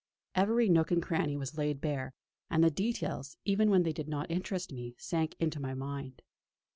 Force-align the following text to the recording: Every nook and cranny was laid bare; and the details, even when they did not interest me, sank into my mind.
Every 0.33 0.67
nook 0.67 0.89
and 0.89 0.99
cranny 1.03 1.37
was 1.37 1.59
laid 1.59 1.79
bare; 1.79 2.11
and 2.49 2.63
the 2.63 2.71
details, 2.71 3.37
even 3.45 3.69
when 3.69 3.83
they 3.83 3.93
did 3.93 4.07
not 4.09 4.31
interest 4.31 4.73
me, 4.73 4.95
sank 4.97 5.35
into 5.39 5.59
my 5.61 5.75
mind. 5.75 6.23